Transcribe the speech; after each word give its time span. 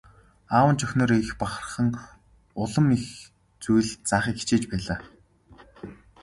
Аав 0.57 0.69
нь 0.71 0.77
ч 0.79 0.81
охиноороо 0.85 1.19
их 1.25 1.31
бахархан 1.41 1.89
улам 2.61 2.87
их 2.97 3.05
зүйл 3.63 3.89
заахыг 4.09 4.35
хичээж 4.39 4.63
байлаа. 4.69 4.99